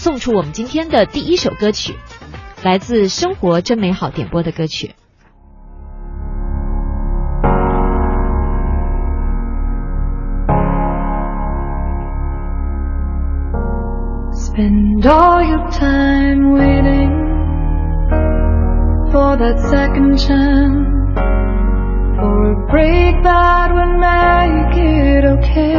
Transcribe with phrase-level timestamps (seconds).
[0.00, 1.94] 送出我们今天的第一首歌曲，
[2.64, 4.94] 来自《生活真美好》点播的歌曲。
[14.32, 17.12] Spend all your time waiting
[19.12, 20.88] for that second chance,
[22.16, 25.76] for a break that would make it okay.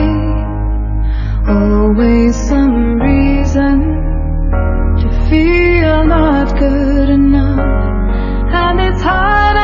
[1.47, 4.00] Always some reason
[5.31, 7.57] feel not good enough,
[8.53, 9.60] and it's hard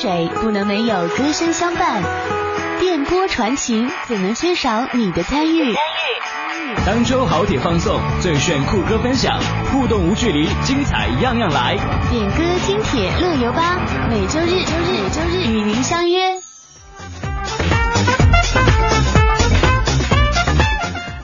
[0.00, 2.00] 水》不能没有歌声相伴，
[2.78, 5.74] 电波传情怎能缺少你的参与？
[6.86, 9.36] 当周好铁放送，最炫酷歌分享，
[9.72, 11.76] 互动无距离，精彩样样来。
[12.12, 16.16] 点歌听铁乐游吧，每周日、周日、周日与您相约。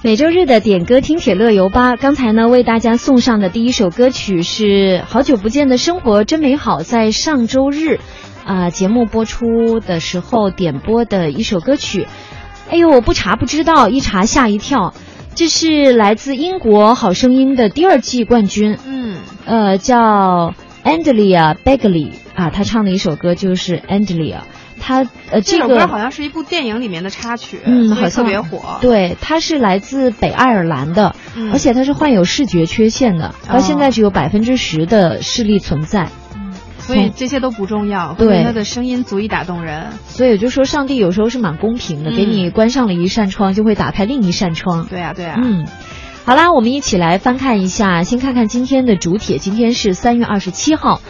[0.03, 8.01] 每周日的点歌听铁乐游吧，刚才呢为大家送上的第一首歌曲是好久不见的生活真美好，在上周日，
[8.45, 12.07] 啊、节目播出的时候点播的一首歌曲。
[12.71, 14.95] 哎呦，我不查不知道，一查吓一跳，
[15.35, 24.39] 这是来自英国《好声音》的第二季冠军，嗯，呃，叫 Andrea Begley 啊，她唱的一首歌就是 Andrea，
[24.81, 28.79] 她呃这首歌好像是一部电影里面的插曲，嗯，好像特别火。
[28.81, 36.09] 对，他是来自北爱尔兰的，嗯而且他是患有视觉缺陷的，她现在只有百分之十的视力存在。
[36.79, 39.87] 所以这些都不重要，对他的声音足以打动人。
[40.07, 44.87] 所以就说上帝有时候是蛮公平的，嗯给你关上了一扇窗，就会打开另一扇窗。
[44.87, 45.67] 对啊，对啊，嗯，
[46.25, 49.39] 好啦，我们一起来翻看一下，先看看今天的主帖。
[49.39, 51.01] 今天是三月二十七号，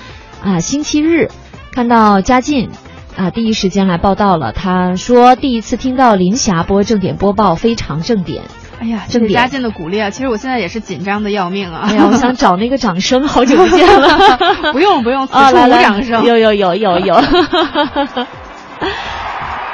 [0.42, 1.28] 啊，星期日。
[1.72, 2.70] 看到嘉靖
[3.16, 4.52] 啊，第一时间来报道了。
[4.52, 8.44] 他说第一次听到林霞播正点播报，非常正点。
[8.80, 10.10] 哎呀，正点嘉靖的鼓励啊！
[10.10, 11.86] 其实我现在也是紧张的要命啊！
[11.90, 14.38] 哎呀，我想找那个掌声，好久不见了。
[14.72, 16.24] 不 用不用，此啊，处无来来，掌声。
[16.24, 17.14] 有有有有有。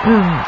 [0.06, 0.38] 嗯，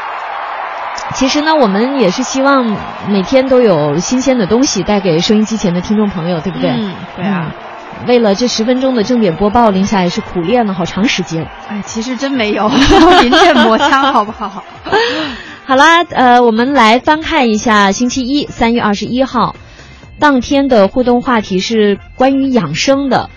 [1.13, 2.75] 其实呢，我们也是希望
[3.07, 6.69] 每天都有新鲜的东西带给收音机前的听众朋友，对不对？
[6.71, 7.47] 嗯，对啊。
[7.49, 7.51] 嗯
[8.07, 11.47] 为了这十分钟的正点播报，林霞也是苦练了好长时间。
[11.69, 12.67] 哎，其实真没有
[13.21, 14.61] 临阵磨枪，好不好？
[15.65, 19.55] 好啦，呃，我们来翻看一下星期一，三月二十一号，
[20.19, 23.29] 当天的互动话题是关于养生的。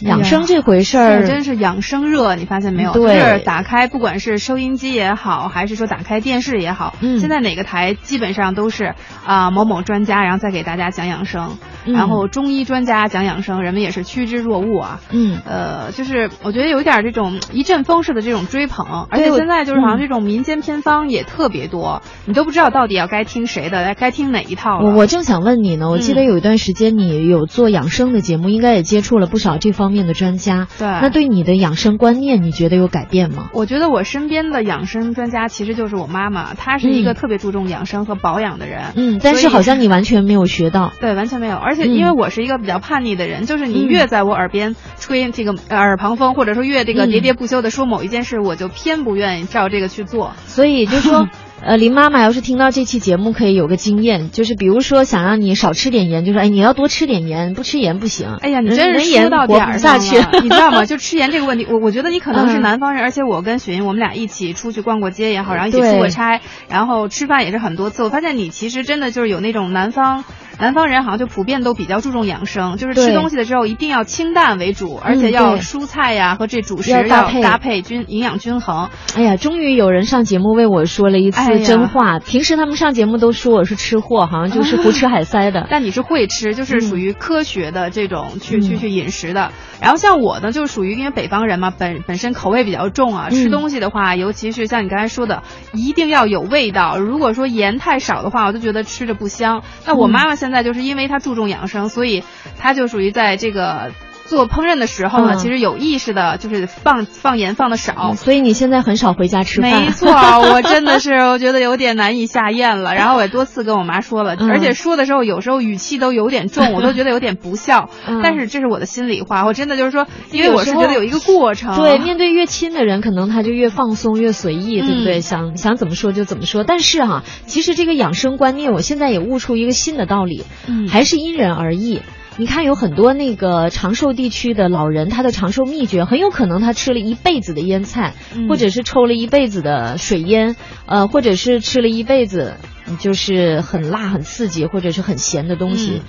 [0.00, 2.92] 养生这回事儿、真是养生热，你发现没有？
[2.92, 8.94] 对就是打开，不管是收音机也好，还是说打开电视也好，嗯现在哪个台基本上都是
[9.26, 15.00] 啊、某某专家，然后再给大家讲养生，嗯然后中医专家讲养生，人们也是趋之若鹜啊。
[15.10, 24.90] 嗯，呃，就是我觉得有点这种一阵风式的这种追捧，而且现在就是好像嗯这种民间偏方也特别多，你都不知道到底要该听谁的，该听哪一套了。
[24.90, 30.68] 我我正想问你呢，我记得嗯有一段时间你有做养生的节目，应该也接触了不少这方面的专家。
[30.78, 33.48] 对那对你的养生观念，你觉得有改变吗？
[33.52, 38.92] 我觉得我身边的养生专家其实就是我妈妈，她是一个嗯特别注重养生和保养的人。
[38.96, 40.92] 嗯，但是好像你完全没有学到。
[41.00, 41.56] 对，完全没有。
[41.56, 50.32] 而且嗯因为我是一个比较叛逆的人，就是你嗯越在我耳边吹这个呃耳旁风，或者说越这个嗯喋喋不休的说某一件事，我就偏不愿意照这个去做。
[50.46, 51.28] 所以就说，
[51.62, 58.36] 呃，林妈妈要是听到这期节目，可以有个经验，就是比如说想让你少吃点盐，就说哎你要多吃点盐，不吃盐不行。
[58.40, 60.84] 哎呀，你人真是人盐说到点儿上下去了， 你知道吗？
[60.86, 68.02] 就吃盐这个问题，我我觉得你可能是嗯南方人，而且我跟雪莹我们俩一起出去逛过街也好，然后一起对出过差，然后吃饭也是很多次。
[68.04, 70.24] 我发现你其实真的就是有那种南方。
[70.60, 78.90] 南方人好像就普遍都比较注重养生，就是吃东西的时候一定要清淡为主，而且嗯要蔬菜呀和这主食要搭配搭配均营养均衡。
[79.16, 82.18] 哎呀，终于有人上节目为我说了一次真话。
[82.18, 85.66] 平时他们上节目都说我是吃货，好像就是胡吃海塞的。
[85.70, 89.52] 但你是会吃，就是属于科学的这种去、去嗯去饮食的。
[89.80, 95.42] 然后像我呢，就是属于因为北方人嘛，本本身口味比较重啊，嗯吃东西的话，尤其是像你刚才说的，
[95.72, 96.98] 一定要有味道。
[96.98, 99.62] 如果说盐太少的话，我就觉得吃着不香。
[99.86, 102.24] 那我嗯妈妈现在现在就是因为他注重养生，所以
[102.58, 103.92] 他就属于在这个。
[104.30, 109.82] 做烹饪的时候呢，嗯其实有意识的，就是放放盐放的少，所以你现在很少回家吃饭。
[109.82, 110.08] 没错，
[110.54, 112.94] 我真的是我觉得有点难以下咽了。
[113.00, 117.90] 然后我也多次跟我妈说了，嗯而且说的时候有时候语气都有点重， 我都觉得有点不孝。
[118.06, 121.74] 嗯但是这是我的心里话，我真的就是说，因为我是觉得有一个过程。
[121.76, 125.18] 对，面对越亲的人，可能他就越放松、越随意，对不对？
[125.18, 126.62] 嗯想想怎么说就怎么说。
[126.62, 132.00] 但是哈、其实这个养生观念，我现在也悟出一个新的道理，嗯还是因人而异。
[132.40, 140.56] 你看，有很多那个长寿地区的老人，他的长寿秘诀很有可能他吃了一辈子的腌菜，嗯或者是抽了一辈子的水烟，
[140.86, 142.54] 呃，或者是吃了一辈子
[142.98, 145.96] 就是很辣、很刺激或者是很咸的东西。
[145.96, 146.00] 嗯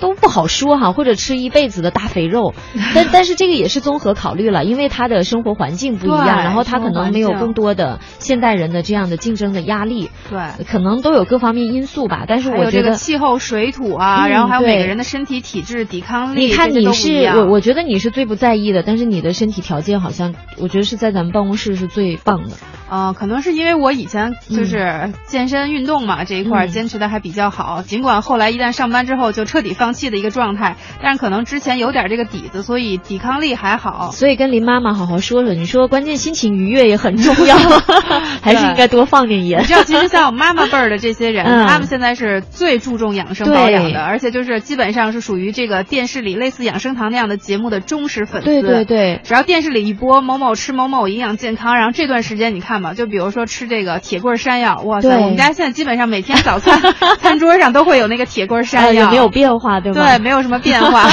[0.00, 2.54] 都不好说哈，或者吃一辈子的大肥肉，
[2.94, 10.64] 但但是这个也是综合考虑了，因为他的生活环境不一样，然后他可能没有更多的现代人的这样的竞争的压力，对。
[10.64, 12.24] 可能都有各方面因素吧。
[12.26, 22.56] 但是我觉得，气候、水土啊，嗯然后还有每个人的身体体质、抵抗力，你看你是我，我觉得你是最不在意的，但是你的身体条件好像，我觉得是在咱们办公室是最棒的。
[22.92, 34.10] 呃，可能是因为我以前就是健身运动嘛、这一块坚持的还比较好，尽管后来一旦上班之后就彻底放弃的一个状态，但是可能之前有点这个底子，所以抵抗力还好。
[34.12, 37.56] 所以跟林妈妈好好说说，你说关键心情愉悦也很重要，
[38.42, 39.64] 还是应该多放点盐你。
[39.64, 48.44] 知道，其实像我妈妈辈儿的这些人，嗯他们现在是最注重养生保养的，而且就是基本上是属于这个电视里类似养生堂那样的节目的忠实粉丝。
[48.44, 56.80] 对对对，只要电视里一播某某吃某某营养健康，然后这段时间你看吧，就比如说吃这个铁棍山药，哇塞，我们家现在基本上每天早餐
[57.20, 60.16] 餐桌上都会有那个铁棍呃山药，也没有变化，对吧？
[60.16, 61.08] 对，没有什么变化。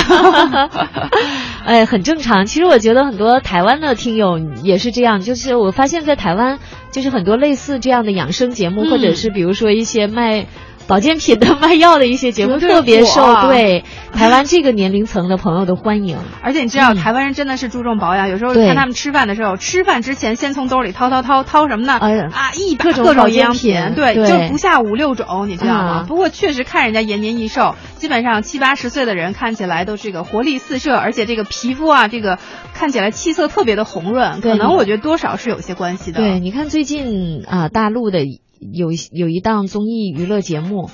[1.65, 2.45] 哎，很正常。
[2.45, 6.59] 其实我觉得很多台湾的听友也是这样，就是我发现，在台湾
[6.91, 10.47] 就是很多类似这样的养生节目，嗯或者是比如说一些卖
[10.89, 16.17] 保健品的、卖药的一些节目，特别受啊对台湾这个年龄层的朋友的欢迎。
[16.41, 18.27] 而且你知道，嗯台湾人真的是注重保养。
[18.27, 21.93] 有时候看他们吃饭的时候，吃饭之前先从兜里掏掏掏掏什么呢？
[22.33, 26.05] 啊，一把各种营养品，对，就不下五六种，你知道吗啊？
[26.07, 32.39] 不过确实看人家延年益寿，基本上七八十岁的人看起来都这个活力四射，而且这个皮肤啊，这个
[32.73, 36.19] 看起来气色特别的红润，可能我觉得多少是有些关系的。
[36.19, 38.25] 对，你看最近啊、大陆的
[38.59, 40.89] 有一有一档综艺娱乐节目。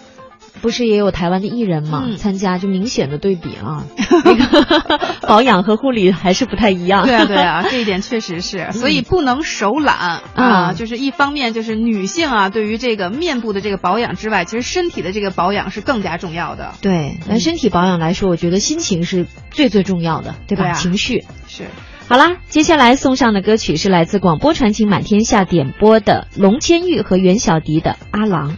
[0.62, 3.84] 不是也有台湾的艺人嘛、嗯参加，就明显的对比啊，
[4.24, 7.06] 那个 保养和护理还是不太一样。
[7.06, 10.72] 对啊，对啊， 这一点确实是，所以不能手懒啊。
[10.72, 16.74] 嗯就是一方面，就是女性啊，对于这个面部的这个保养之外，其实身体的这个保养是更加重要的。
[16.82, 20.64] 对，那身体保养来说，我觉得心情是最最重要的，对吧？
[20.64, 21.26] 对啊情绪。
[21.48, 21.66] 是。
[22.08, 28.52] 好啦，接下来送上的歌曲是来自广播传奇满天下点播的龙千玉和袁小迪的《阿郎》。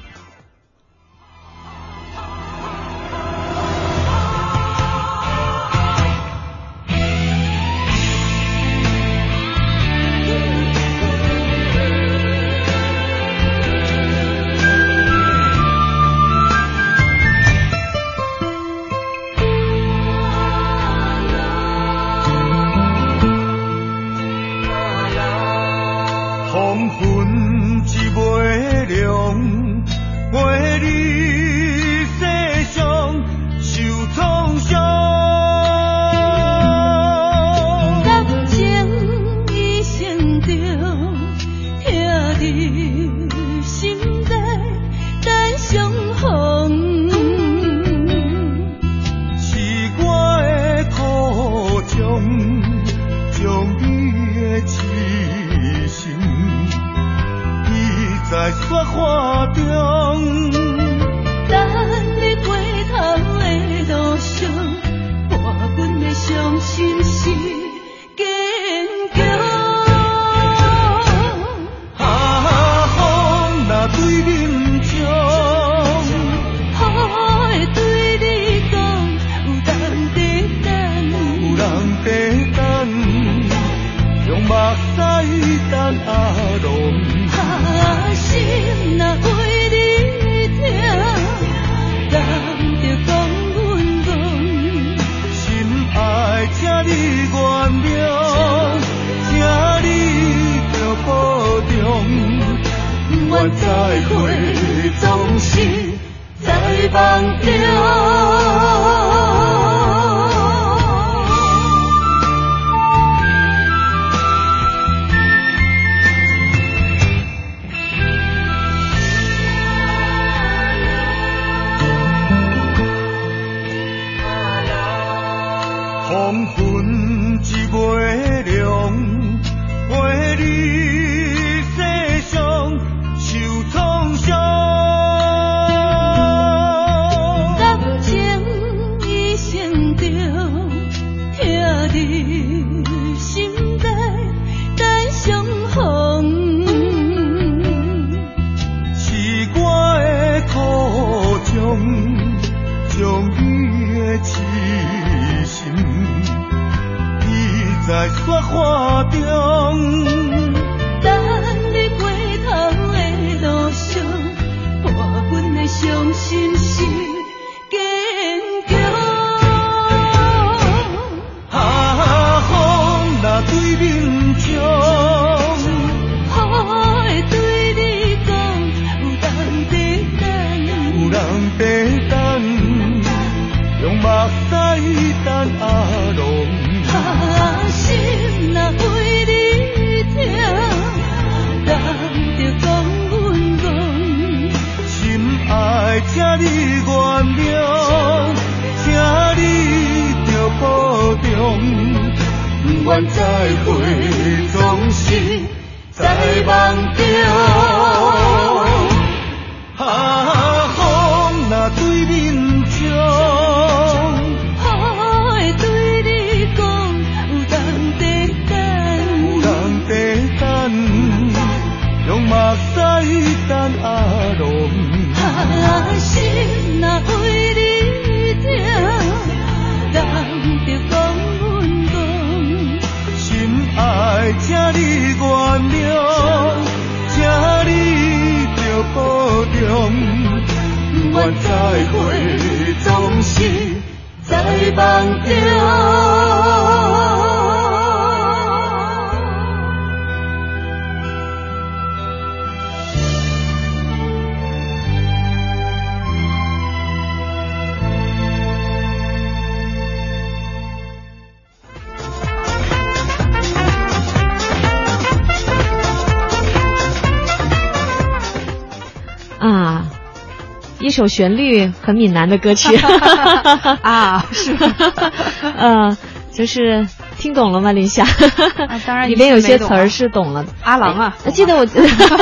[270.88, 272.76] 一首旋律很闽南的歌曲
[273.84, 274.74] 啊，是吗，
[275.58, 275.98] 呃，
[276.32, 276.88] 就是
[277.20, 278.04] 听懂了吗，林夏？
[278.06, 280.46] 啊当然里面有些词儿是懂了。
[280.64, 281.68] 阿郎啊我记得我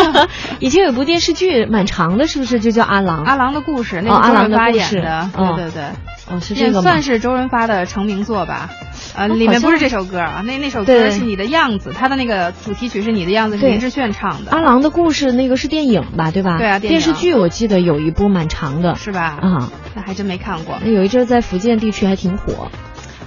[0.60, 3.24] 以前有部电视剧蛮长的，是不是就叫阿郎？
[3.24, 5.84] 阿郎的故事，那个周润发郎的故事演的，哦对对对。
[6.28, 7.04] 哦，是也这个吗算？
[7.04, 8.70] 是周润发的成名作吧，
[9.16, 16.58] 呃，里面不是这首歌啊，那那首歌是你的样子，它的那个主题曲是你的样子，是林志炫唱的，阿郎的故事那个是电影吧，对吧？
[16.58, 19.38] 对啊电电视剧我记得有一部蛮长的是吧？
[19.42, 20.78] 啊，那还真没看过。
[20.84, 22.70] 那有一阵儿在福建地区还挺火。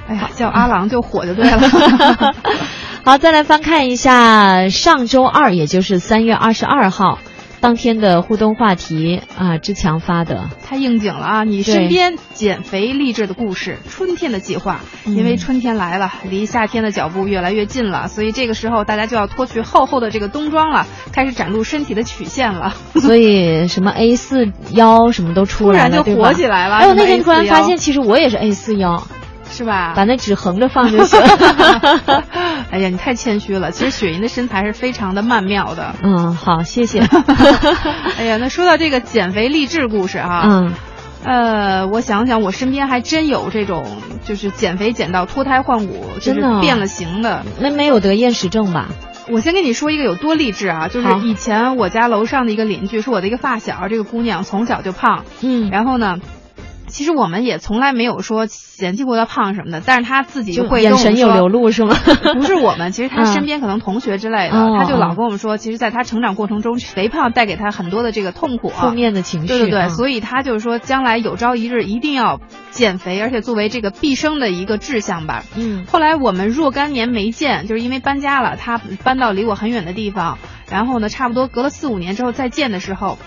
[0.08, 1.60] 哎呀，叫阿郎就火就对了。
[3.04, 7.18] 好，再来翻看一下上周二，也就是三月二十二号
[7.60, 10.48] 当天的互动话题啊，志强发的。
[10.64, 11.44] 太应景了啊！
[11.44, 22.74] 你身边减肥励志的故事，春天的计划，嗯因为春天来了，离夏天的脚步越来越近了，所以这个时候大家就要脱去厚厚的这个冬装了，开始展露身体的曲线了。
[22.94, 29.02] 所以什么 A 四腰什么都出来了，突然就火起来了哎，我那天突然发现，其实我也是 A 四腰，
[29.50, 29.92] 是吧？
[29.96, 31.20] 把那纸横着放就行。
[32.70, 33.70] 哎呀，你太谦虚了。
[33.70, 35.94] 其实雪莹的身材是非常的曼妙的。
[36.02, 37.00] 嗯，好，谢谢。
[38.18, 40.72] 哎呀，那说到这个减肥励志故事啊，嗯，
[41.24, 43.84] 呃，我想想，我身边还真有这种，
[44.24, 47.44] 就是减肥减到脱胎换骨，就是真的哦变了形的。
[47.58, 48.88] 那没有得厌食症吧？
[49.30, 56.18] 我先跟你说一个有多励志啊，就是以前我家楼上的一个邻居，是我的一个发小，这个姑娘从小就胖，嗯，然后呢。
[56.88, 61.94] 其实我们也从来没有说嫌弃过他胖什么的，但是他自己就会眼神有流露是吗？
[62.34, 68.80] 不是我们，其实他嗯身边可能同学之类的，哦他就老哦跟我们说，其实在他成长过程中，肥胖带给他很多的这个痛苦啊。
[68.80, 69.48] 负面的情绪。
[69.48, 75.44] 对对对，啊所以他就是说，将来有朝一日一定要减肥，而且作为这个毕生的一个志向吧。
[75.56, 80.38] 嗯后来我们若干年没见，就是因为搬家了，他搬到离我很远的地方，
[80.70, 83.18] 然后呢，差不多隔了四五年之后再见的时候。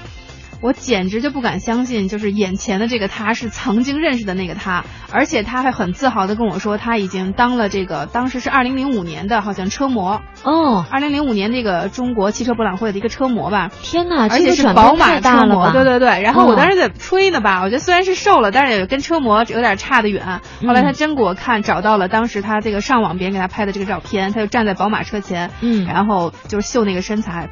[0.62, 15.72] 我简直就不敢相信，就是眼前的这个他是曾经认识的那个他，而且他还很自豪的跟我说，他已经当了这个当时是二零零五年的，好像车模，哦，二零零五年这个中国汽车博览会的一个车模吧，天哪，而且是宝马车模？
[15.72, 16.22] 对对对。
[16.22, 20.42] 然后我哦当时在吹呢吧，我觉得虽然是瘦了，但是也跟车模有点差得远。
[20.62, 27.50] 后来他嗯真给我看，找到了当时他这个上网别人给他拍的这个照片，他就站在宝马车前，嗯然后就是秀那个身材。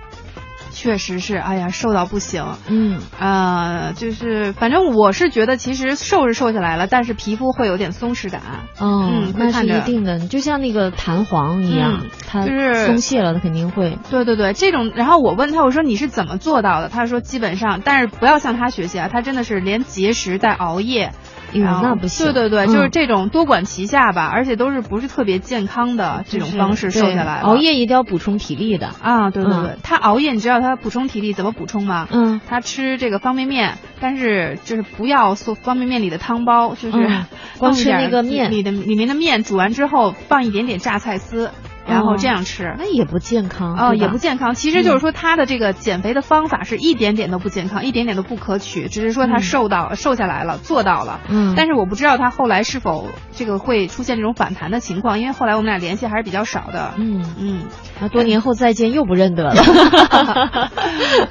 [0.72, 8.42] 确实是，哎呀，瘦到不行，嗯，呃，就是反正我是觉得，其实瘦是瘦下来了，但是皮肤会有点松弛感。
[8.78, 13.98] 哦，嗯那是一定的，就像那个弹簧一样，嗯它就是松懈了，它肯定会。
[14.10, 16.90] 对对对，这种，然后我问他，我说你是怎么做到的？
[16.90, 21.12] 他说基本上，但是不要向他学习啊，他真的是连节食带熬夜，
[21.54, 22.26] 哎那不行。
[22.26, 22.68] 对对对，嗯。
[22.74, 27.40] 就是这种多管齐下吧，而且都是不是特别健康的这种方式瘦下来。
[27.42, 28.90] 熬夜一定要补充体力的。
[29.02, 29.78] 啊，对对对，嗯。
[29.84, 32.08] 他熬夜，你知道他补充体力怎么补充吗？
[32.12, 37.26] 嗯，他吃这个方便面，但是就是不要做方便面里的汤包，就是嗯。
[37.60, 38.52] 光吃那个面。
[38.52, 41.52] 里的里面的面煮完之后放一点点榨菜丝，
[41.88, 42.76] 然后哦这样吃。
[42.78, 44.56] 那也不健康哦，也不健康。
[44.56, 48.88] 其实就是说，他的这个减肥的方法是一点点都不健康，一点点都不可取。
[48.88, 51.20] 只是说他嗯瘦到、瘦下来了，做到了。
[51.30, 56.94] 嗯但是我不知道他后来是否这个会出现这种反弹的情况，因为后来我们俩联系还是比较少的。
[56.98, 57.62] 嗯，嗯，
[58.00, 59.54] 那多年后再见又不认得了。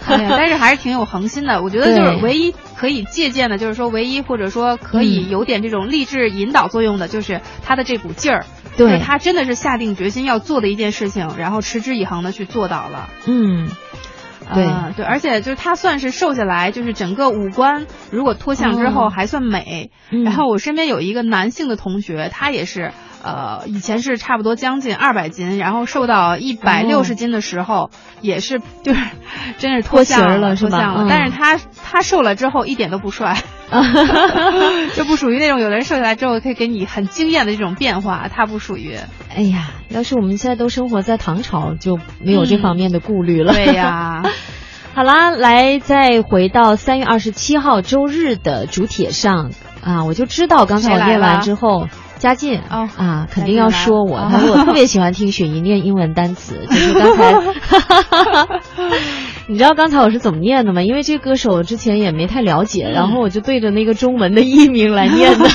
[0.07, 1.63] 哎呀，但是还是挺有恒心的。
[1.63, 8.45] 我觉得就是唯一可以借鉴的，就是说唯一或者说可以嗯有点这种励志引导作用的，就是他的这股劲儿。
[8.77, 13.11] 对就是他真的是下定决心要做的一件事情，然后持之以恒的去做到了。
[13.27, 13.69] 嗯，
[14.55, 19.91] 对呃对，而且就是他算是瘦下来，就是整个五官如果脱相之后哦还算美。
[20.11, 22.93] 嗯然后我身边有一个男性的同学，他也是。
[23.23, 29.01] 呃，以前是差不多将近二百斤，然后瘦到一百六十斤的时候，也是 就是
[29.59, 30.71] 真是脱相了是吧？
[30.71, 31.05] 脱相了。
[31.05, 31.07] 嗯。
[31.09, 33.37] 但是他他瘦了之后一点都不帅，
[34.95, 38.97] 就不属于那种有的人瘦下来之后可以给你很惊艳的这种变化，他不属于。
[39.35, 43.53] 哎呀，要是我们现在都生活在唐朝，就没有这方面的顾虑了。
[43.53, 44.23] 嗯对呀，
[44.95, 49.51] 好啦，来再回到三月二十七号周日的主帖上。
[49.81, 51.87] 啊，我就知道刚才我念完之后，
[52.19, 57.35] 嘉靖哦啊肯定要说我，他说我 特别喜欢听雪姨念英文单词， 就是刚才
[59.49, 60.83] 你知道刚才我是怎么念的吗？
[60.83, 65.49] 因为这个歌手我之前也没太了解，嗯然后我就对着那个中文的译名来念的，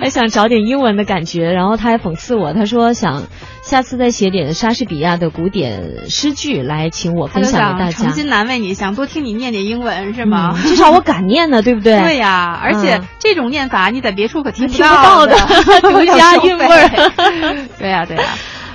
[0.00, 1.52] 还想找点英文的感觉。
[1.52, 3.22] 然后他还讽刺我，他说想
[3.68, 7.92] 下次再写点莎士比亚的古典诗句来请我分享给大家。
[7.92, 10.54] 诚心难为你，想多听你念念英文是吗？
[10.56, 12.00] 嗯至少我敢念呢，对不对？
[12.00, 15.36] 对呀，而且嗯这种念法你在别处可听听不到的，
[15.82, 17.68] 独家韵味儿。
[17.78, 18.22] 对呀，对呀。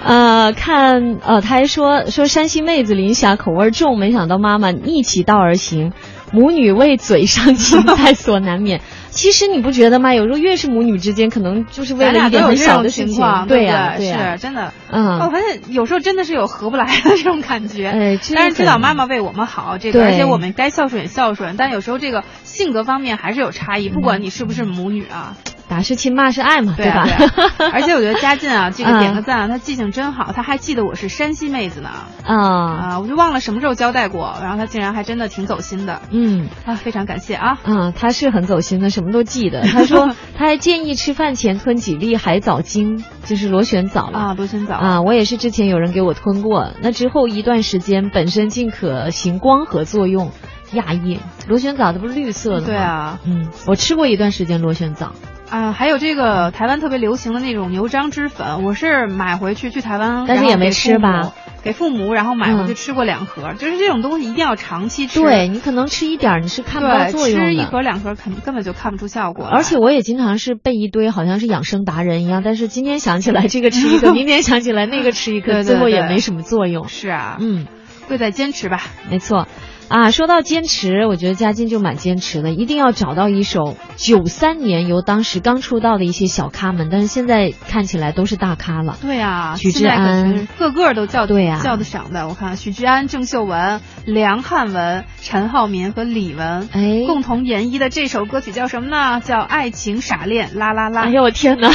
[0.06, 5.92] 呃，看，呃，他还说说山西妹子林霞口味重，没想到妈妈逆其道而行，
[6.32, 8.82] 母女为嘴上情在所难免。
[9.14, 10.14] 其实你不觉得吗？
[10.14, 14.74] 有时候越是母女之间，可能就是为了一点很有这种小的事情情况，，对呀，啊，对呀是，真的。
[14.92, 17.88] 嗯我发现有时候真的是有合不来的这种感觉。
[17.88, 25.38] 哎这但是知个道妈妈为我们好，这个，而且我们该孝顺也孝顺，但有时候这个性格方面还是有差异，不管你是不是母女啊。
[25.74, 27.10] 打是亲，骂是爱嘛，对啊吧？
[27.74, 31.90] 而且我觉得佳晋啊， 这个嗯点个赞啊，他记性真好，他还记得我是山西妹子呢。
[32.24, 36.48] 啊，啊，我就忘了什么时候交代过，然后他竟然还真的挺走心的嗯。
[36.68, 37.58] 啊，非常感谢啊。
[37.64, 39.64] 嗯，他是很走心的，什么都记得。
[39.74, 44.20] 他说他还建议吃饭前吞几粒海藻精，就是螺旋藻了。
[44.20, 50.32] 啊，螺旋藻啊，我也是之前有人给我吞过，那之后一段时间本身尽可行光合作用，
[50.74, 51.20] 亚裔。
[51.48, 52.66] 螺旋藻它不是绿色的吗？
[52.68, 55.14] 对，啊，嗯，我吃过一段时间螺旋藻，
[55.50, 61.32] 啊，还有这个台湾特别流行的那种牛樟脂粉，我是买回去去台湾，但是也没吃吧？
[61.64, 65.22] 给父母，然后买回去嗯吃过两盒，就是这种东西一定要长期吃。
[65.22, 67.46] 对你可能吃一点你是看不到，作用的。
[67.46, 69.46] 吃一盒两盒肯根本就看不出效果。
[69.46, 76.88] 而且我也经常是备一堆，好像是养生达人一样，但是今天想起来这个吃一个， 明天想起来那个吃一个，对对最后也没什么作用。
[76.90, 77.68] 是啊，嗯，
[78.08, 78.82] 贵在坚持吧。
[79.10, 79.48] 没错。
[79.94, 88.98] 啊，说到坚持，我觉得嘉靖就蛮坚持的，一定要找到一首九三年由当时刚出道的一些小咖们，但是现在看起来都是大咖了。
[89.04, 92.28] 对啊、许志安个个都叫对呀叫得上的。
[92.28, 99.22] 我看许志安、郑秀文、梁汉文、陈浩民和李玟，哎共同演绎的这首歌曲叫什么呢？
[99.22, 101.04] 叫《爱情傻恋》，啦啦啦。
[101.04, 101.70] 哎呦我天哪！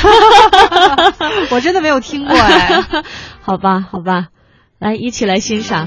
[1.52, 2.82] 我真的没有听过哎。
[3.40, 4.26] 好吧，好吧，
[4.80, 5.86] 来一起来欣赏。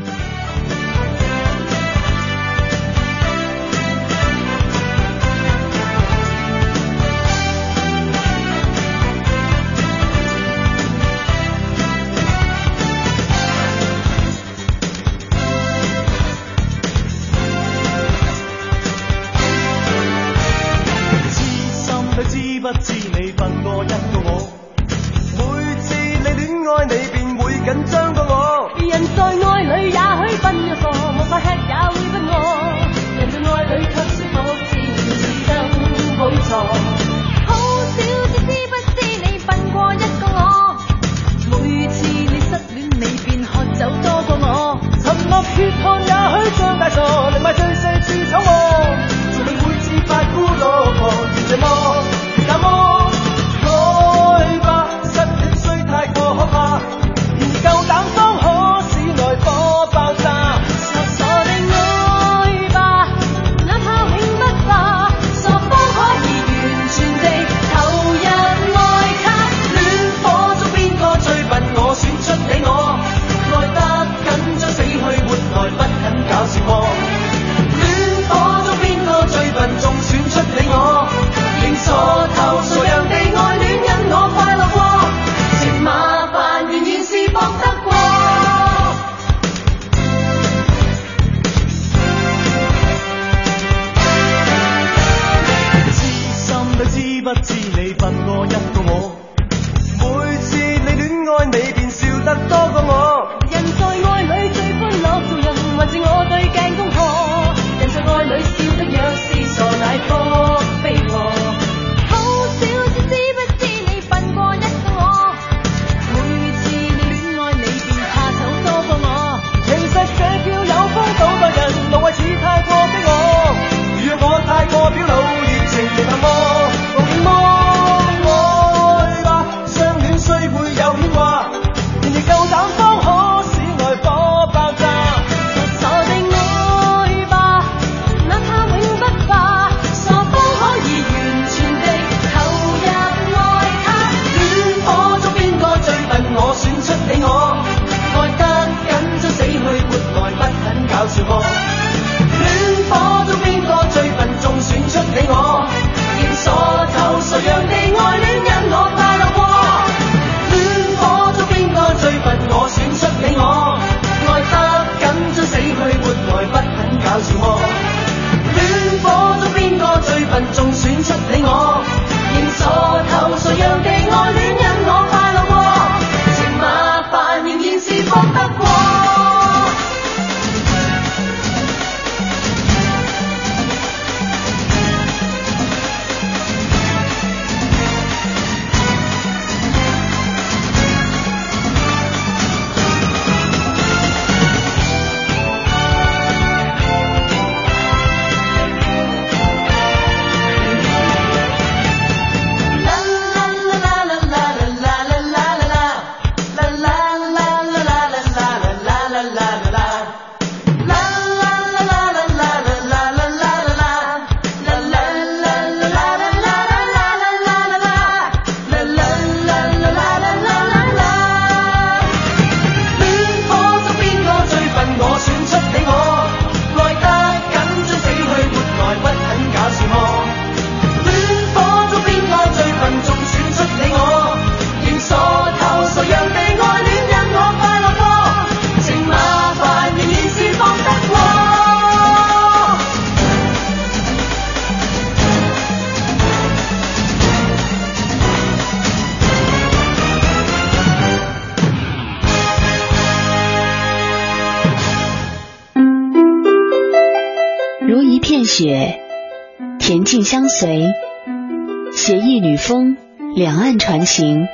[264.01, 264.47] 两岸传情。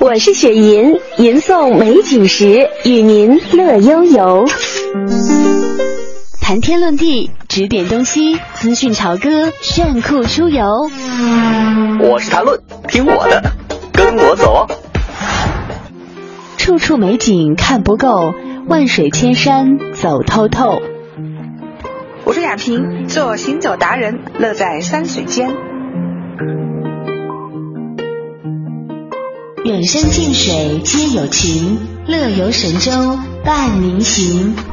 [0.00, 4.44] 我是雪吟，吟诵美景时，与您乐悠悠。
[6.40, 10.90] 谈天论地，指点东西，资讯潮歌，炫酷出游。
[12.00, 13.42] 我是谈论，听我的，
[13.92, 14.66] 跟我走。
[16.56, 18.34] 处处美景看不够，
[18.68, 20.80] 万水千山走透透。
[22.24, 25.54] 我是亚萍，做行走达人，乐在山水间。
[29.64, 34.71] 远山近水皆有情，乐游神州伴您行。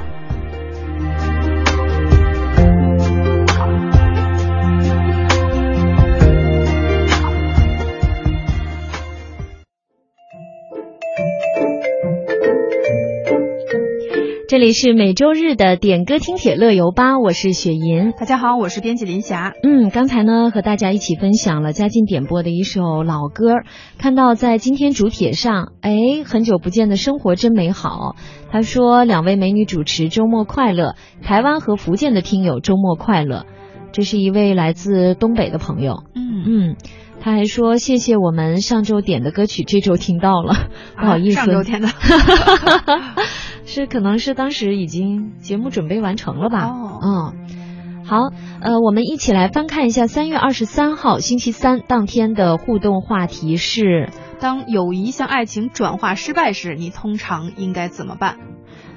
[14.49, 18.13] 这里是每周日的点歌听铁乐游吧，我是雪莹。
[18.13, 19.53] 大家好，我是编辑林霞。
[19.61, 23.57] 嗯，刚才呢和大家一起分享了嘉靖点播的一首老歌，
[23.99, 25.91] 看到在今天主帖上，哎，
[26.25, 28.15] 很久不见的生活真美好。
[28.51, 33.45] 他说两位美女主持周末快乐，台湾和福建的听友周末快乐。
[33.91, 36.75] 这是一位来自东北的朋友，嗯嗯，
[37.21, 41.89] 他还说谢谢我们上周点的歌曲，这周听到了，不好意思，啊上周天的
[43.65, 46.65] 是可能是当时已经节目准备完成了吧？
[46.67, 48.17] 哦嗯，好，
[48.61, 58.37] 呃，我们一起来翻看一下三月二十三号星期三当天的互动话题是，当友谊向爱情转化失败时，你通常应该怎么办？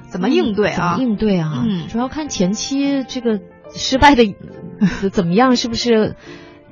[0.09, 0.97] 怎么应对啊？
[0.97, 1.65] 怎么应对啊？
[1.67, 3.41] 嗯主要看前期这个
[3.75, 4.25] 失败的
[5.13, 6.17] 怎么样，是不是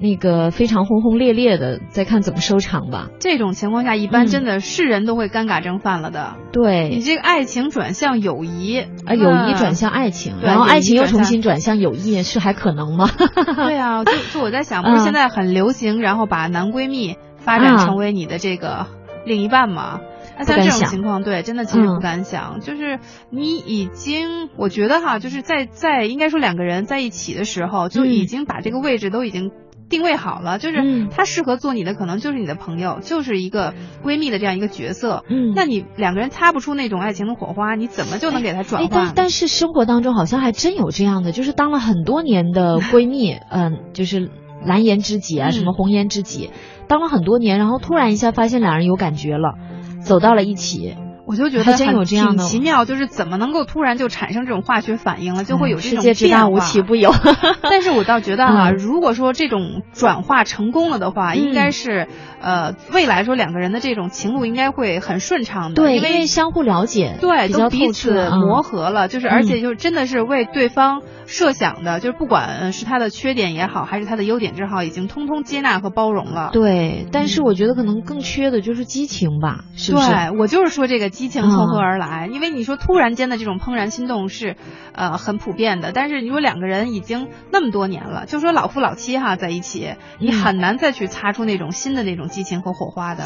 [0.01, 3.09] 那个非常轰轰烈烈的，再看怎么收场吧。
[3.21, 6.37] 这种情况下，一般嗯真的是人都会尴尬症犯了的。
[6.39, 13.11] 你对，这个爱情转向友谊，啊，友谊转嗯向爱情，对然后爱情又重新转向友谊，是还可能吗？
[13.67, 18.87] 对啊，就就我在想，不嗯是现在很流行，然后把男闺蜜发展啊成为你的这个
[19.27, 20.01] 另一半吗？
[20.39, 22.61] 那像这种情况，对，真的其实嗯不敢想。
[22.61, 22.99] 就是
[23.31, 29.51] 你已经，我觉得哈，就是在在应该说两个人在一起的时候，就嗯已经把这个位置都已经
[29.91, 35.25] 定位好了，就是嗯他适合做你的，可能就是你的朋友，就是一个闺蜜的这样一个角色。
[35.29, 38.91] 嗯那你两个人擦不出那种爱情的火花，你怎么就能给他转哎，化？
[38.95, 44.31] 但但是生活当中好像还真有这样的，就是当了很多年的闺蜜， 嗯、就是
[44.65, 46.51] 蓝颜知己啊，嗯什么红颜知己，
[46.87, 49.55] 当了很多年，然后突然一下发现两人有感觉了，
[50.03, 50.95] 走到了一起，
[51.31, 57.13] 我就觉得还真很有这样的挺奇妙，就是怎么能够突然就产生这种化学反应了，就会有嗯这种世界之大无奇不有。
[57.63, 62.09] 但是我倒觉得哈、嗯如果说这种转化成功了的话，嗯应该是
[62.41, 66.27] 呃未来说两个人的这种情路应该会很顺畅的，对，因为。
[66.27, 68.63] 相互了解，对，都彼此磨。
[68.63, 76.51] 合了，就是而且嗯就是真的是为对方设想的，就是不管呃是他的缺点也好，还是他的优点之好，已经通通接纳和包容了。
[76.51, 80.09] 嗯对，但是我觉得可能更缺的就是激情吧，是不是？
[80.09, 82.27] 对，我就是说这个激情嗯从何而来？
[82.33, 84.57] 因为你说突然间的这种怦然心动是，
[84.93, 85.93] 呃，很普遍的。
[85.93, 93.25] 但是你说两个人已经那么多年了，就说老夫老妻哈在一起，你嗯很难再去擦出那种新的那种激情和火花的。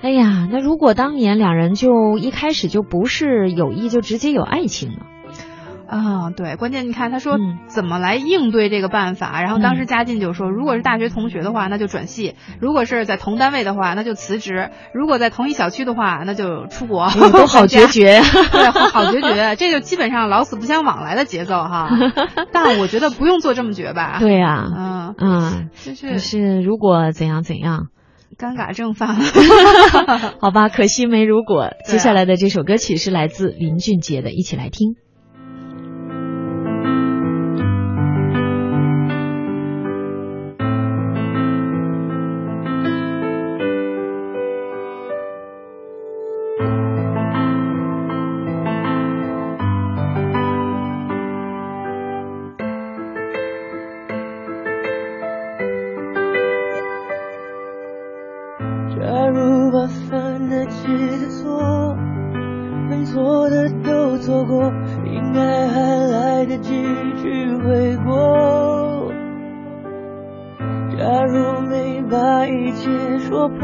[0.00, 5.06] 哎呀，那如果当年两人就一开始就不是友谊，就直接有爱情了，
[5.86, 17.02] 啊、对，关键你看他说嗯怎么来应对这个办法，然后当时嗯嘉靖就说，如果是大学同学的话，那就转系；如果是在同单位的话，那就辞职；如果在同一小区的话，那就出国。
[17.02, 18.20] 哎都好决绝。
[18.52, 21.90] 对，好好决绝，这就基本上老死不相往来的节奏哈。
[22.52, 27.88] 但我觉得不用做这么绝吧。，对呀、嗯，嗯，就就是是如果怎样怎样，
[28.38, 29.24] 尴尬症犯了。
[30.40, 31.62] 好吧，可惜没如果。
[31.62, 34.94] 啊接下来的这首歌曲是来自林俊杰的，一起来听。
[60.82, 61.96] 是的错，
[62.90, 64.72] 能错的都错过，
[65.06, 66.72] 应该还来得及
[67.22, 69.12] 去悔过。
[70.96, 73.58] 假如没把一切说破，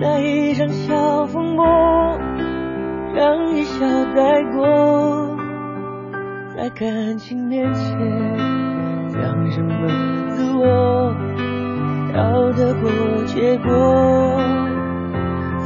[0.00, 1.64] 那一场小风波，
[3.14, 5.36] 让一笑带过。
[6.54, 7.98] 在感情面前，
[9.10, 9.72] 讲什么
[10.28, 11.14] 自我，
[12.14, 12.90] 要得过
[13.26, 14.67] 且过。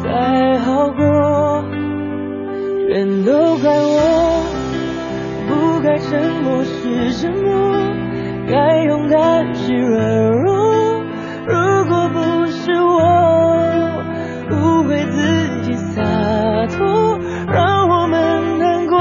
[0.02, 1.64] 才好过，
[2.88, 4.42] 全都怪我，
[5.48, 7.50] 不该沉默是沉默，
[8.50, 11.02] 该勇敢是软弱。
[11.46, 11.54] 如
[11.88, 14.02] 果不是我
[14.50, 16.02] 误会自己洒
[16.76, 17.18] 脱，
[17.52, 18.98] 让我们难过。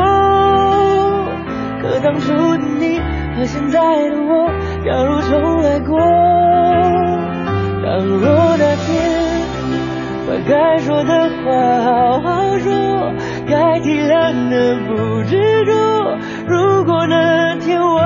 [1.82, 3.00] 可当初的你
[3.36, 4.52] 和现在的我，
[4.86, 6.00] 假如重来过，
[7.84, 8.41] 倘若
[10.48, 13.14] 该说的话好好说，
[13.48, 15.72] 该体谅的不执着。
[16.48, 18.00] 如果那天我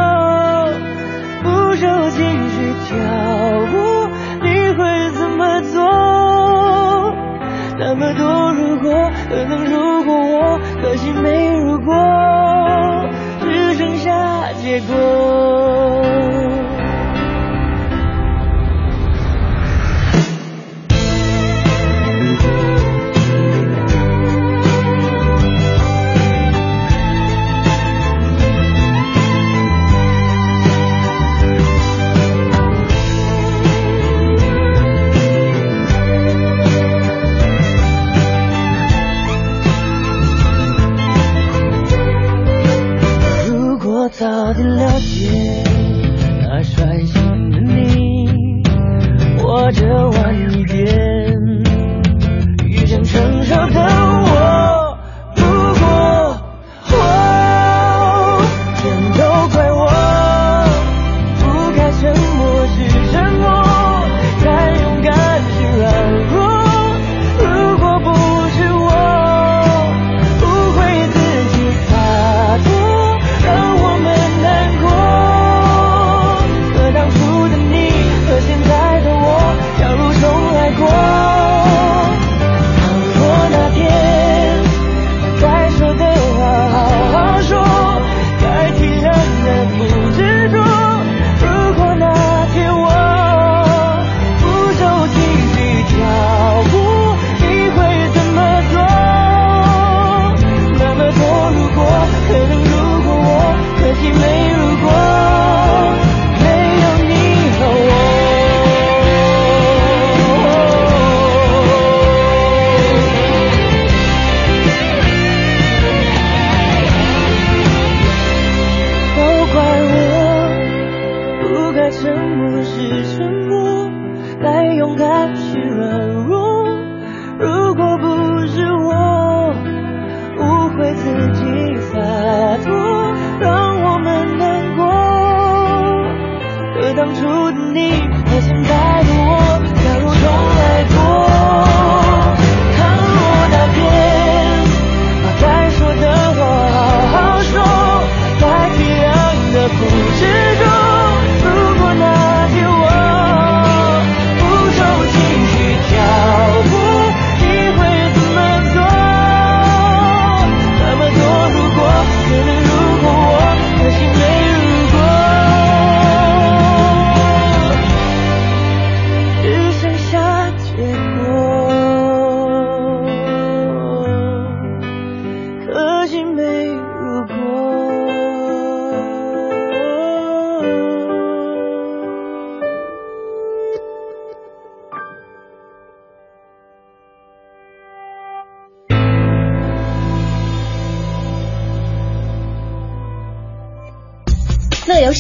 [1.44, 2.96] 不受情绪挑
[3.72, 3.76] 拨。
[4.42, 5.82] 你会怎么做？
[7.80, 11.94] 那么多如果，可能如果我，可惜没如果，
[13.42, 15.75] 只剩下结果。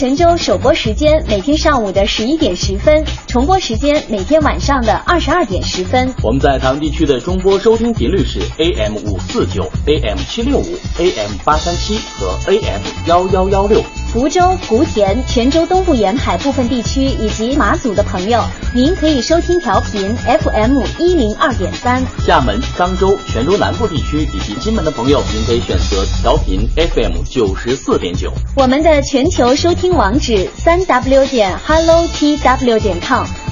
[0.05, 6.13] 泉州首播时间每天上午的十一点十分，重播时间每天晚上的二十二点十分。
[6.21, 13.81] 我们在台湾地区的中波收听频率是 AM 五四九、AM 七六五、AM 八三七和 AM 幺幺幺六。
[14.15, 18.41] 福州、莆田、泉州东部沿海部分地区以及马祖的朋友，
[18.73, 22.01] 您可以收听调频 FM 一零二点三。
[22.25, 28.31] 厦门、漳州、泉州南部地区以及金门的朋友，您可以选择调频 FM 九十四点九。
[28.55, 33.25] 我们的全球收听网址三 w 点 hello tw 点 com，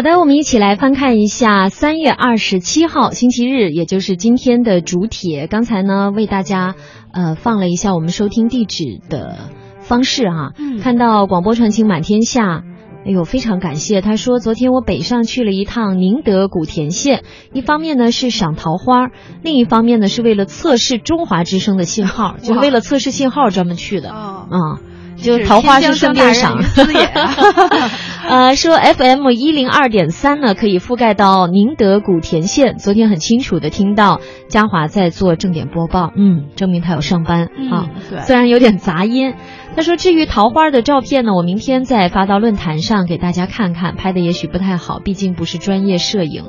[0.00, 5.46] 好的，我们一起来翻看一下三月二十七号星期日，也就是今天的主帖。
[5.46, 6.74] 刚才呢，为大家
[7.12, 9.36] 呃放了一下我们收听地址的
[9.80, 12.64] 方式哈、嗯看到广播传情满天下。
[13.04, 14.00] 哎呦，非常感谢！
[14.00, 17.22] 他说，昨天我北上去了一趟宁德古田县，
[17.52, 19.10] 一方面呢是赏桃花，
[19.42, 24.10] 另一方面呢是为了测试中华之声的信号，就是为了测试信号专门去的。
[24.10, 24.80] 哦啊、
[25.22, 26.58] 就是桃花是顺便赏。
[28.28, 32.76] 呃，说 FM 一零二点三呢，可以覆盖到宁德古田县。
[32.78, 37.86] 昨天很清楚的听到嘉华在做正点播报，嗯，证明他有上班、嗯啊。
[38.08, 39.34] 对虽然有点杂音。
[39.74, 46.44] 他说，至于桃花的照片呢，我明天再发到论坛上给大家看看，拍的也许不太好，毕竟不是专业摄影。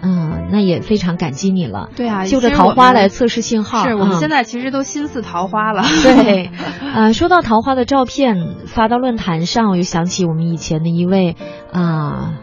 [0.00, 1.90] 嗯，那也非常感激你了。
[1.96, 3.84] 对啊，就着桃花来测试信号。
[3.84, 5.82] 是我们嗯现在其实都心似桃花了。
[6.02, 6.50] 对，
[6.94, 11.36] 呃，说到桃花的照片发到论坛上，我就想起我们以前的一位
[11.72, 12.34] 啊、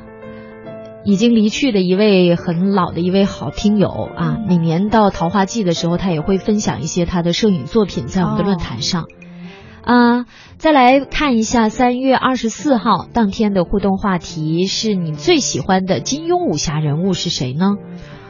[1.04, 4.38] 已经离去的一位很老的一位好听友啊。
[4.48, 9.06] 每年到桃花季的时候，他也会分享一些他的摄影作品在我们的论坛上。
[9.86, 10.26] 啊、
[10.58, 17.76] 再来看一下三月二十四号当天的互动话题，是你最喜欢的金庸武侠人物是谁呢？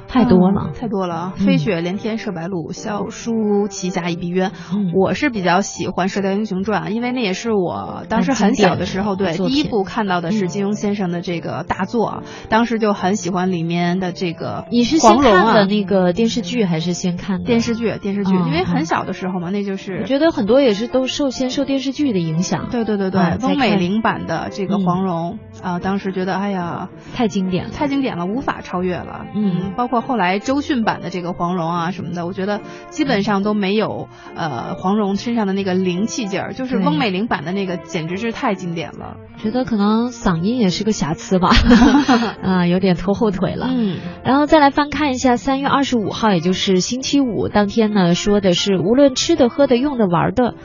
[0.07, 1.33] 太多了嗯，太多了。
[1.37, 4.51] 嗯飞雪连天射白鹿，笑书奇侠一臂冤。
[4.73, 17.97] 嗯我是比较喜欢《射雕英雄传》，因为那也是我当时很小的时候，对第一部看到的是金庸先生的这个大作，当时就很喜欢里面的这个你是先黄蓉啊看的那个电视剧，还是先看的电视剧？
[17.99, 22.69] 电视剧，嗯因为很小的时候嘛，那就是我觉得很多也是都受先受电视剧的影响。
[22.71, 23.09] 对对对
[23.41, 27.71] 翁美玲版的这个嗯黄蓉啊、当时觉得哎呀，太经典了。
[27.71, 29.25] 太经典了，无法超越了。
[29.35, 39.17] 嗯包括后来周迅版的这个黄蓉啊什么的，我觉得基本上都没有呃黄蓉身上的那个灵气劲儿，就是翁美玲版的那个简直是太经典了。
[39.37, 41.49] 觉得可能嗓音也是个瑕疵吧，
[42.41, 43.67] 啊、有点拖后腿了。
[43.69, 50.55] 嗯，然后再来翻看一下三月二十五号，也就是星期五当天呢，说的是无论吃的、喝的、用的、玩的，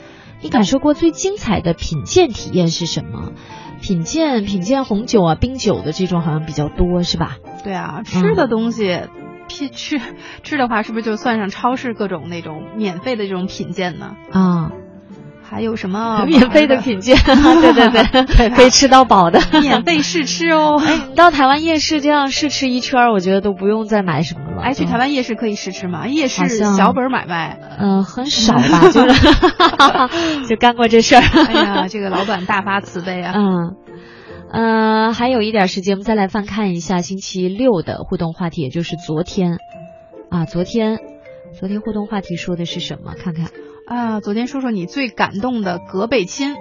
[0.41, 3.31] 你感受过最精彩的品鉴体验是什么？
[3.81, 7.37] 品鉴品鉴红酒啊、冰酒的这种好像比较多，是吧？
[7.63, 9.01] 对啊，吃的东西。
[9.51, 9.99] 品吃
[10.43, 14.15] 吃的话，是不是就算上超市各种那种免费的这种品鉴呢？
[14.31, 14.71] 啊，
[15.43, 20.81] 还有什么 免费的品鉴， 对对对， 可以吃到饱的，免费试吃哦。
[20.85, 24.61] 哎，你到台湾夜市这样试吃一圈，我觉得都不用再买什么了。
[24.63, 26.07] 哎，去台湾夜市可以试吃吗？
[26.07, 31.21] 夜市小本买卖，嗯、很少吧，就是就干过这事儿。
[31.21, 33.33] 哎呀，这个老板大发慈悲啊。
[33.35, 33.75] 嗯。
[34.51, 39.57] 呃，还有一点时间，我们再来翻看一下星期六的互动话题，也就是昨天
[40.29, 40.99] 啊，昨天，
[41.57, 43.13] 昨天互动话题说的是什么？
[43.17, 43.47] 看看
[43.87, 46.55] 啊，昨天说说你最感动的隔辈亲。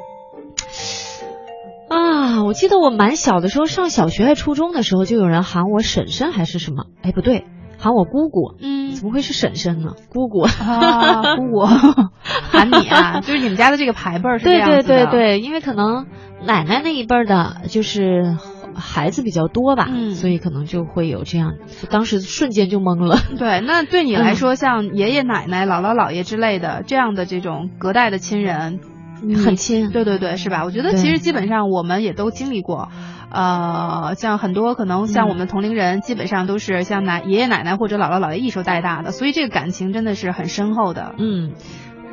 [1.89, 6.85] 啊，我记得我蛮小的时候，上小学还初中的时候，就有人喊我婶婶还是什么？
[7.03, 7.45] 哎，不对，
[7.77, 8.55] 喊我姑姑。
[8.61, 9.95] 嗯，怎么会是婶婶呢？
[10.09, 11.65] 姑姑啊，姑姑
[12.51, 15.07] 喊你啊，就是你们家的这个排辈儿是这对对样子的。
[15.07, 16.07] 对对，因为可能
[16.45, 18.37] 奶奶那一辈儿的，就是
[18.75, 21.55] 孩子比较多吧，嗯所以可能就会有这样，
[21.91, 23.19] 当时瞬间就懵了。
[23.39, 28.81] 对，那对你来说，像爷爷奶奶、姥姥姥爷之类的这样的这种隔代的亲人，
[29.45, 30.65] 很亲对对对，是吧？
[30.65, 32.89] 我觉得其实基本上我们也都经历过，
[33.31, 41.15] 呃，像很多可能像我们同龄人，基本上都是像奶爷爷奶奶或者姥姥姥爷一手带大的，所以这个感情真的是很深厚的。
[41.19, 41.53] 嗯，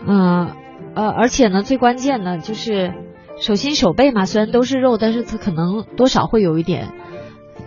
[0.05, 0.55] 呃
[0.93, 2.93] 呃，而且呢，最关键的就是
[3.39, 6.89] 手心手背嘛，虽然都是肉，但是它可能多少会有一点。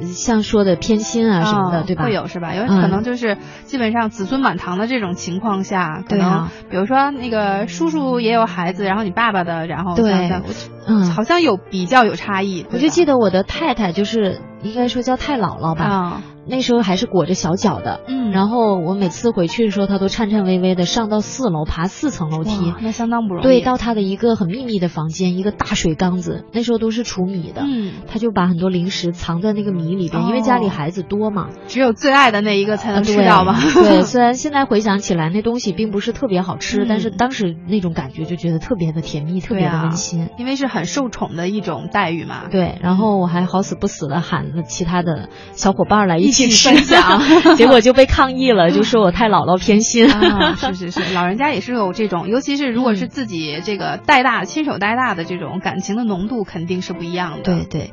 [0.00, 2.04] 呃像说的偏心啊什么的，嗯对吧？
[2.04, 2.54] 会有是吧？
[2.54, 10.42] 有嗯可能就是基本上子孙满堂的这种情况下，可能对啊比如说那个叔叔也有孩子，然后你爸爸的，然后对像像
[10.86, 12.66] 嗯，好像有比较有差异。
[12.72, 23.46] 我就记得我的太太就是应该说叫太姥姥吧，啊，那时候还是裹着小脚的，嗯，然后我每次回去的时候，他都颤颤巍巍的上到四楼，爬四层楼梯，那相当不容易。
[23.46, 33.56] 对，到他的一个很秘密的房间，一个大水缸子，那时候都是储米的，嗯，他就把很多零食藏在那个米里边，因为家里孩子多嘛，只有最爱的那一个才能啊吃到吧？
[33.74, 40.28] 对， 对虽然现在回想起来，那东西并不是特别好吃，嗯但是当时那种感觉就觉得特别的甜蜜，特别的温馨。
[40.36, 42.48] 因为是很受宠的一种待遇嘛。
[42.50, 47.20] 对，然后我还好死不死的喊了其他的小伙伴来一起去吃分享
[47.56, 50.10] 结果就被抗议了， 就说我太姥姥偏心。
[50.10, 57.42] 啊，是是是，老人家也是有这种，尤其是如果是自己这个带大、亲手带大的这种感情的浓度，肯定是不一样的。
[57.42, 57.90] 对对，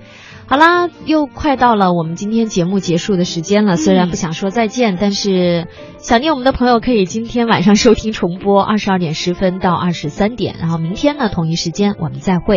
[0.47, 3.75] 好啦，又快到了我们今天节目结束的时间了。
[3.75, 5.67] 虽然不想说再见，但是
[5.97, 12.55] 想念我们的朋友可以今天晚上收听重播，二十二点十分到二十三点，然后明天呢同一时间我们再会。